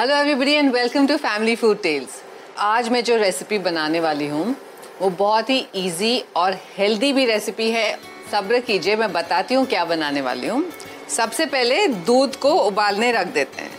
Hello 0.00 0.14
everybody 0.16 0.52
and 0.52 0.72
welcome 0.72 1.06
to 1.06 1.16
Family 1.16 1.54
Food 1.56 1.80
Tales 1.82 2.10
आज 2.58 2.88
मैं 2.88 3.02
जो 3.04 3.16
रेसिपी 3.16 3.58
बनाने 3.58 4.00
वाली 4.00 4.26
हूँ, 4.28 4.54
वो 5.00 5.10
बहुत 5.10 5.50
ही 5.50 5.58
इजी 5.76 6.22
और 6.36 6.56
हेल्दी 6.76 7.12
भी 7.12 7.24
रेसिपी 7.24 7.68
है। 7.70 7.98
सब्र 8.30 8.60
कीजिए, 8.60 8.94
मैं 8.96 9.12
बताती 9.12 9.54
हूँ 9.54 9.66
क्या 9.66 9.84
बनाने 9.84 10.20
वाली 10.20 10.48
हूँ। 10.48 10.64
सबसे 11.08 11.46
पहले 11.46 11.86
दूध 11.86 12.36
को 12.36 12.52
उबालने 12.60 13.12
रख 13.12 13.26
देते 13.34 13.62
हैं। 13.62 13.70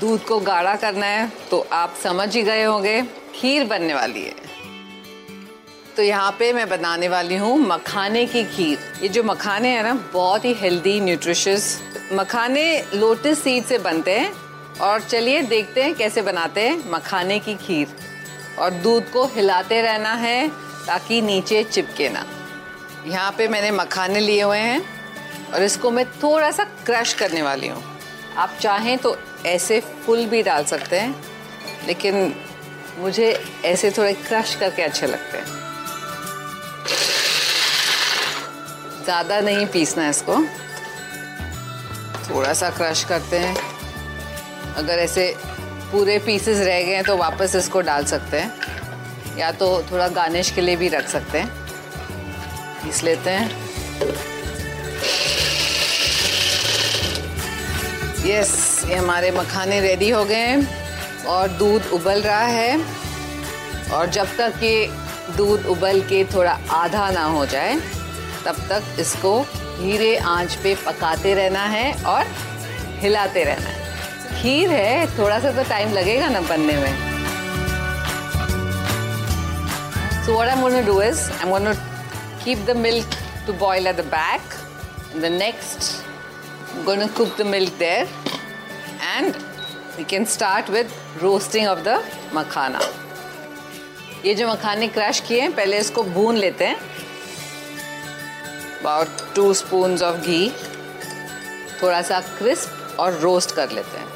दूध 0.00 0.24
को 0.24 0.38
गाढ़ा 0.40 0.76
करना 0.76 1.06
है 1.06 1.30
तो 1.50 1.66
आप 1.72 1.96
समझ 2.02 2.34
ही 2.36 2.42
गए 2.42 2.62
होंगे, 2.62 3.02
खीर 3.34 3.66
बनने 3.66 3.94
वाली 3.94 4.22
है। 4.22 4.34
तो 5.96 6.02
यहाँ 6.02 6.30
पे 6.38 6.52
मैं 6.52 6.68
बनाने 6.68 7.08
वाली 7.08 7.36
हूँ 7.36 7.58
मखाने 7.60 8.26
की 8.26 8.44
खीर। 8.46 9.02
ये 9.02 9.08
जो 9.08 9.22
मखाने 9.24 9.68
हैं 9.68 9.82
ना, 9.82 9.94
बहुत 10.12 10.44
ही 10.44 10.54
हेल्दी 10.54 10.98
न्यूट्रिशियस 11.02 11.78
मखाने 12.12 12.66
लोटस 12.94 13.42
सीड 13.42 13.64
से 13.64 13.78
बनते 13.80 14.18
हैं। 14.18 14.34
और 14.80 15.00
चलिए 15.00 15.42
देखते 15.44 15.82
हैं 15.82 15.94
कैसे 15.94 16.22
बनाते 16.22 16.68
हैं 16.68 16.90
मखाने 16.90 17.38
की 17.38 17.54
खीर। 17.56 17.94
और 18.58 18.70
दूध 18.72 19.10
को 19.10 19.24
हिलाते 19.26 19.80
रहना 19.82 20.12
है 20.14 20.48
ताकि 20.86 21.20
नीचे 21.22 21.62
चिपके 21.64 22.08
ना। 22.08 22.24
यहाँ 23.06 23.32
पे 23.38 23.48
मैंने 23.48 23.70
मखाने 23.70 24.20
लिए 24.20 24.42
हुए 24.42 24.58
हैं 24.58 24.80
और 25.54 25.62
इसको 25.62 25.90
मैं 25.90 26.04
थोड़ा 26.12 26.50
सा 26.50 26.64
क्रश 26.86 27.12
करने 27.14 27.42
वाली 27.42 27.68
हूँ। 27.68 27.82
आप 28.36 28.56
चाहें 28.60 28.96
तो 28.98 29.16
ऐसे 29.46 29.80
फुल 30.06 30.24
भी 30.26 30.42
डाल 30.42 30.64
सकते 30.64 30.98
हैं, 30.98 31.14
लेकिन 31.86 32.34
मुझे 32.98 33.28
ऐसे 33.64 33.90
थोड़े 33.90 34.12
क्रश 34.14 34.54
करके 34.54 34.82
अच्छे 34.82 35.06
लगते 35.06 35.38
हैं। 35.38 35.64
ज़्यादा 39.04 39.40
नहीं 39.40 39.66
पीसना 39.66 40.04
है 40.04 40.10
इसको। 40.10 40.36
थोड़ा 42.28 42.52
सा 42.52 42.70
क्रश 42.70 43.04
करते 43.04 43.38
हैं। 43.38 43.75
अगर 44.76 44.98
ऐसे 44.98 45.34
पूरे 45.92 46.18
पीसेस 46.18 46.58
रह 46.58 46.82
गए 46.82 46.94
हैं 46.94 47.04
तो 47.04 47.16
वापस 47.16 47.54
इसको 47.54 47.80
डाल 47.80 48.04
सकते 48.04 48.36
हैं। 48.36 49.38
या 49.38 49.50
तो 49.52 49.66
थोड़ा 49.92 50.08
गार्निश 50.08 50.50
के 50.50 50.60
लिए 50.60 50.76
भी 50.76 50.88
रख 50.88 51.08
सकते 51.08 51.38
हैं। 51.38 51.48
पीस 52.82 53.02
लेते 53.04 53.30
हैं। 53.30 53.50
यस 58.26 58.82
ये 58.88 58.94
हमारे 58.94 59.30
मखाने 59.30 59.80
रेडी 59.80 60.10
हो 60.10 60.24
गए 60.24 60.34
हैं 60.34 61.24
और 61.24 61.48
दूध 61.48 61.86
उबल 61.86 62.22
रहा 62.22 62.46
है। 62.46 62.80
और 63.92 64.06
जब 64.06 64.36
तक 64.36 64.54
ये 64.62 64.86
दूध 65.36 65.66
उबल 65.66 66.00
के 66.00 66.24
थोड़ा 66.24 66.58
आधा 66.70 67.10
ना 67.10 67.24
हो 67.24 67.46
जाए, 67.46 67.74
तब 68.44 68.56
तक 68.68 68.96
इसको 69.00 69.40
धीरे 69.80 70.16
आँच 70.16 70.54
पे 70.54 70.74
पकाते 70.74 71.34
रहना 71.34 71.64
है 71.64 71.92
और 72.04 72.26
हिलाते 72.98 73.44
रहना 73.44 73.68
है। 73.68 73.85
खीर 74.36 74.70
है, 74.70 75.18
थोड़ा 75.18 75.38
सा 75.40 75.50
तो 75.52 75.62
टाइम 75.68 75.92
लगेगा 75.92 76.28
ना 76.28 76.40
बनने 76.48 76.76
में। 76.76 76.92
So 80.24 80.32
what 80.32 80.48
I 80.48 80.54
am 80.54 80.60
gonna 80.60 80.80
do 80.82 81.00
is 81.02 81.20
I 81.30 81.40
am 81.42 81.50
gonna 81.50 81.72
keep 82.44 82.64
the 82.66 82.76
milk 82.76 83.16
to 83.46 83.52
boil 83.64 83.86
at 83.86 83.96
the 83.96 84.04
back 84.14 84.54
the 85.16 85.32
next 85.32 86.84
gonna 86.86 87.06
cook 87.16 87.36
the 87.38 87.46
milk 87.46 87.72
there 87.78 88.08
and 89.02 89.34
we 89.96 90.04
can 90.04 90.24
start 90.34 90.70
with 90.70 90.90
roasting 91.22 91.68
of 91.68 91.80
the 91.88 92.02
makhana 92.34 92.80
ये 94.24 94.34
जो 94.34 94.48
मखाने 94.48 94.88
crush 94.88 95.20
किए 95.20 95.40
हैं, 95.40 95.52
पहले 95.54 95.78
इसको 95.78 96.02
भून 96.04 96.36
लेते 96.36 96.64
हैं। 96.66 96.76
About 98.80 99.08
two 99.34 99.52
spoon 99.54 99.98
of 100.02 100.16
ghee 100.18 100.48
थोड़ा 101.82 102.00
सा 102.02 102.20
क्रिस्प 102.38 102.96
और 103.00 103.18
रोस्ट 103.20 103.54
कर 103.54 103.70
लेते 103.70 103.98
हैं। 103.98 104.06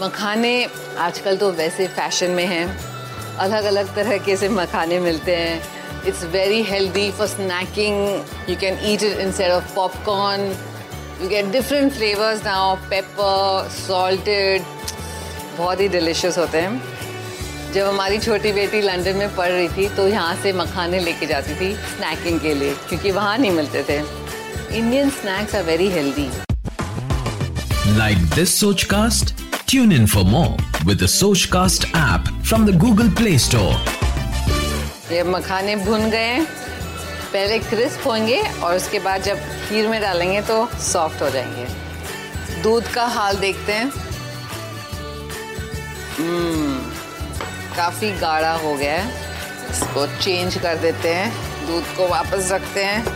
मखाने 0.00 0.54
आजकल 0.98 1.36
तो 1.36 1.50
वैसे 1.52 1.86
फ़ैशन 1.88 2.30
में 2.30 2.46
हैं। 2.46 2.66
अलग 3.38 3.64
अलग 3.64 3.94
तरह 3.94 4.18
के 4.18 4.36
से 4.36 4.48
मखाने 4.48 4.98
मिलते 5.00 5.34
हैं। 5.36 6.04
It's 6.06 6.22
very 6.32 6.62
healthy 6.62 7.10
for 7.10 7.26
snacking 7.26 8.50
you 8.50 8.56
can 8.60 8.78
eat 8.84 9.02
it 9.02 9.18
instead 9.20 9.50
of 9.52 9.74
popcorn 9.74 10.40
you 11.22 11.28
get 11.28 11.50
different 11.52 11.92
flavours 11.92 12.44
now 12.44 12.74
pepper 12.90 13.68
salted 13.76 14.62
बहुत 15.58 15.80
ही 15.80 15.88
डिलिशियस 15.88 16.38
होते 16.38 16.58
हैं। 16.58 17.72
जब 17.72 17.86
हमारी 17.86 18.18
छोटी 18.18 18.52
बेटी 18.52 18.80
लंदन 18.80 19.16
में 19.16 19.34
पढ़ 19.36 19.50
रही 19.50 19.68
थी 19.68 19.88
तो 19.96 20.08
यहाँ 20.08 20.34
से 20.42 20.52
मखाने 20.52 20.98
लेके 21.00 21.26
जाती 21.26 21.54
थी 21.54 21.74
स्नैकिंग 21.74 22.40
के 22.40 22.54
लिए, 22.54 22.74
क्योंकि 22.88 23.10
वहाँ 23.10 23.36
नहीं 23.38 23.50
मिलते 23.50 23.84
थे। 23.88 23.98
Indian 24.78 25.10
snacks 25.10 25.54
are 25.54 25.62
very 25.62 25.88
healthy 25.90 26.28
like 27.98 28.18
this 28.34 28.58
सोच 28.60 28.84
कास्ट 28.84 29.34
Tune 29.72 29.92
in 29.92 30.06
for 30.06 30.24
more 30.24 30.56
with 30.84 30.98
the 30.98 31.06
Sochcast 31.06 31.84
app 31.94 32.26
from 32.44 32.66
the 32.66 32.72
Google 32.72 33.10
Play 33.10 33.38
Store. 33.38 33.76
ये 35.12 35.22
मखाने 35.22 35.76
भुन 35.76 36.10
गए 36.10 36.40
पहले 37.32 37.58
क्रिस्प 37.58 38.06
होंगे 38.06 38.42
और 38.42 38.76
उसके 38.76 38.98
बाद 38.98 39.22
जब 39.22 39.36
खीर 39.36 39.88
में 39.88 40.02
डालेंगे 40.02 40.42
तो 40.42 40.66
सॉफ्ट 40.66 41.22
हो 41.22 41.30
जाएँगे। 41.30 42.62
दूध 42.62 42.88
का 42.88 43.06
हाल 43.06 43.36
देखते 43.36 43.72
हैं। 43.72 43.90
hmm, 46.14 46.96
काफ़ी 47.76 48.12
गाढ़ा 48.12 48.52
हो 48.52 48.74
गया 48.74 48.92
है। 48.92 49.08
इसको 49.70 50.06
चेंज 50.06 50.58
कर 50.58 50.76
देते 50.76 51.08
हैं। 51.08 51.32
दूध 51.66 51.84
को 51.84 52.08
वापस 52.08 52.52
रखते 52.52 52.84
हैं। 52.84 53.06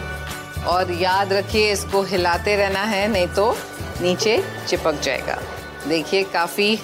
और 0.62 0.92
याद 0.92 1.32
रखिए 1.32 1.72
इसको 1.72 2.02
हिलाते 2.02 2.56
रहना 2.56 2.82
है 2.82 3.08
नहीं 3.08 3.26
तो 3.26 3.58
नीचे 4.02 4.44
चिपक 4.68 5.00
जाएगा। 5.00 5.38
देखिए, 5.88 6.22
काफ़ी 6.24 6.76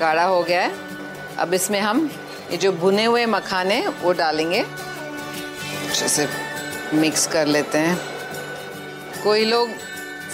गाढ़ा 0.00 0.24
हो 0.24 0.42
गया 0.42 0.62
है। 0.62 0.72
अब 1.38 1.54
इसमें 1.54 1.80
हम 1.80 2.10
ये 2.50 2.56
जो 2.56 2.72
भुने 2.72 3.04
हुए 3.04 3.24
मखाने 3.26 3.86
वो 4.02 4.12
डालेंगे। 4.12 4.60
अच्छे 4.60 6.08
से 6.08 6.28
मिक्स 6.94 7.26
कर 7.26 7.46
लेते 7.46 7.78
हैं। 7.78 7.98
कोई 9.24 9.44
लोग 9.44 9.70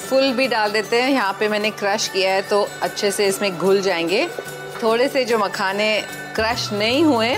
फुल 0.09 0.33
भी 0.33 0.47
डाल 0.49 0.73
देते 0.73 1.01
हैं, 1.03 1.11
यहाँ 1.11 1.37
पे 1.41 1.49
मैंने 1.49 1.71
क्रश 1.71 2.09
किया 2.09 2.33
है 2.33 2.43
तो 2.43 2.63
अच्छे 2.83 3.11
से 3.11 3.27
इसमें 3.27 3.59
घुल 3.59 3.81
जाएँगे। 3.81 4.27
थोड़े 4.83 5.09
से 5.09 5.25
जो 5.25 5.39
मखाने 5.39 6.01
क्रश 6.37 6.69
नहीं 6.73 7.05
हुए 7.05 7.37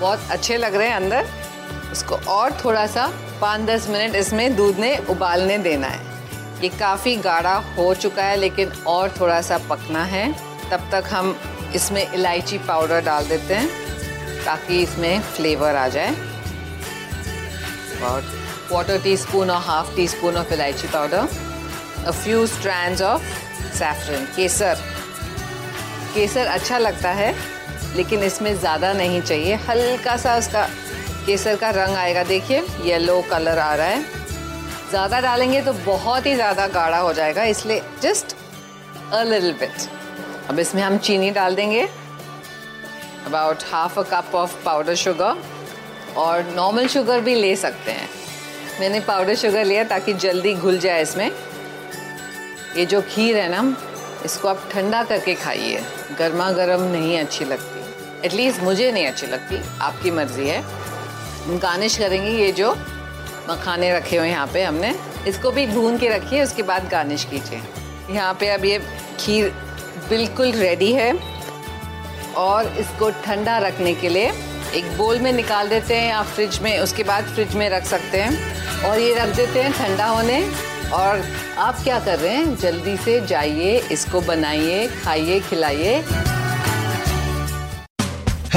बहुत 0.00 0.28
अच्छे 0.30 0.56
लग 0.56 0.74
रहे 0.74 0.88
हैं 0.88 0.96
अंदर। 0.96 1.26
उसको 1.92 2.16
और 2.28 2.58
थोड़ा 2.64 2.86
सा 2.86 3.06
पाँच 3.40 3.60
दस 3.60 3.88
मिनट 3.88 4.14
इसमें 4.14 4.56
दूध 4.56 4.78
ने 4.78 4.96
उबालने 5.10 5.58
देना 5.58 5.86
है। 5.86 6.07
ये 6.62 6.68
काफ़ी 6.70 7.16
गाढ़ा 7.18 7.54
हो 7.76 7.92
चुका 7.94 8.22
है, 8.22 8.36
लेकिन 8.36 8.72
और 8.86 9.14
थोड़ा 9.20 9.40
सा 9.40 9.58
पकना 9.70 10.02
है। 10.04 10.32
तब 10.70 10.88
तक 10.92 11.04
हम 11.10 11.36
इसमें 11.74 12.02
इलायची 12.04 12.58
पाउडर 12.58 13.00
डाल 13.04 13.28
देते 13.28 13.54
हैं, 13.54 13.68
ताकि 14.44 14.82
इसमें 14.82 15.20
फ्लेवर 15.22 15.76
आ 15.76 15.86
जाए। 15.88 16.14
और 18.02 18.20
क्वार्टर 18.68 19.00
टी 19.02 19.16
स्पून 19.16 19.50
और 19.50 19.62
half 19.62 19.94
teaspoon 20.08 20.36
of 20.36 20.52
elaichi 20.54 20.88
powder 20.88 21.28
a 22.06 22.10
few 22.12 22.46
strand 22.46 23.02
of 23.02 23.22
saffron 23.74 24.24
केसर। 24.36 24.78
केसर 26.14 26.46
अच्छा 26.48 26.78
लगता 26.78 27.10
है, 27.12 27.34
लेकिन 27.96 28.22
इसमें 28.22 28.54
ज़्यादा 28.54 28.92
नहीं 28.92 29.20
चाहिए। 29.22 29.54
हल्का 29.68 30.16
सा 30.16 30.36
उसका 30.36 30.66
केसर 31.26 31.56
का 31.56 31.70
रंग 31.70 31.96
आएगा, 31.96 32.22
देखिए 32.24 32.62
येलो 32.84 33.20
कलर 33.30 33.58
आ 33.58 33.74
रहा 33.74 33.86
है। 33.86 34.17
ज़्यादा 34.90 35.20
डालेंगे 35.20 35.60
तो 35.62 35.72
बहुत 35.74 36.26
ही 36.26 36.34
ज़्यादा 36.34 36.66
गाढ़ा 36.68 36.98
हो 36.98 37.12
जाएगा, 37.12 37.44
इसलिए 37.44 37.82
जस्ट 38.02 38.36
अ 39.12 39.22
लिटिल 39.24 39.52
बिट 39.54 39.88
अब 40.50 40.58
इसमें 40.58 40.82
हम 40.82 40.98
चीनी 40.98 41.30
डाल 41.30 41.54
देंगे 41.54 41.82
about 43.26 43.64
half 43.70 43.98
a 44.00 44.02
cup 44.12 44.34
of 44.34 44.54
powder 44.64 44.94
sugar 44.96 45.42
और 46.16 46.44
नॉर्मल 46.56 46.86
शुगर 46.88 47.20
भी 47.20 47.34
ले 47.34 47.54
सकते 47.56 47.90
हैं। 47.90 48.08
मैंने 48.80 49.00
पाउडर 49.02 49.34
शुगर 49.36 49.64
लिया 49.64 49.84
ताकि 49.86 50.12
जल्दी 50.14 50.54
घुल 50.54 50.78
जाए 50.78 51.02
इसमें। 51.02 51.30
ये 52.76 52.86
जो 52.86 53.00
खीर 53.04 53.36
है 53.36 53.48
ना, 53.50 53.76
इसको 54.24 54.48
आप 54.48 54.68
ठंडा 54.72 55.02
करके 55.04 55.34
खाइए। 55.36 55.82
गर्मा 56.18 56.50
गर्म 56.52 56.82
नहीं 56.92 57.18
अच्छी 57.18 57.44
लगती। 57.44 58.26
एटलीस्ट 58.26 58.62
मुझे 58.62 58.90
नहीं 58.92 59.06
अच्छी 59.06 59.26
लगती, 59.26 59.60
आपकी 59.80 60.10
मर्ज़ी 60.10 60.48
है। 60.48 60.62
गार्निश 61.50 61.96
करेंगे 61.98 62.30
ये 62.32 62.52
जो 62.52 62.76
मखाने 63.50 63.96
रखे 63.96 64.16
हुए 64.16 64.28
यहाँ 64.28 64.46
पे 64.46 64.62
हमने। 64.62 64.94
इसको 65.28 65.50
भी 65.50 65.66
भून 65.66 65.98
के 65.98 66.08
रखिए, 66.08 66.42
उसके 66.42 66.62
बाद 66.62 66.88
गार्निश 66.88 67.24
कीजिए। 67.24 67.62
यहाँ 68.10 68.34
पे 68.34 68.48
अब 68.48 68.64
ये 68.64 68.82
खीर 69.20 69.48
बिल्कुल 70.08 70.52
रेडी 70.52 70.92
है। 70.92 71.38
और 72.36 72.76
इसको 72.78 73.10
ठंडा 73.10 73.58
रखने 73.58 73.94
के 73.94 74.08
लिए 74.08 74.32
एक 74.74 74.96
बोल 74.96 75.18
में 75.18 75.32
निकाल 75.32 75.68
देते 75.68 75.96
हैं 75.96 76.08
या 76.08 76.22
फ्रिज 76.22 76.58
में, 76.58 76.78
उसके 76.78 77.04
बाद 77.04 77.24
फ्रिज 77.24 77.54
में 77.54 77.70
रख 77.70 77.84
सकते 77.84 78.18
हैं। 78.18 78.58
और 78.84 78.98
ये 78.98 79.14
रख 79.14 79.28
देते 79.28 79.62
हैं 79.62 79.72
ठंडा 79.72 80.06
होने। 80.06 80.52
और 80.92 81.24
आप 81.58 81.82
क्या 81.84 82.00
कर 82.00 82.18
रहे 82.18 82.34
हैं? 82.34 82.56
जल्दी 82.56 82.96
से 82.96 83.26
जाइए, 83.26 83.78
इसको 83.92 84.20
बनाइए, 84.20 84.88
खाइए, 84.88 85.40
खिलाइए। 85.40 86.04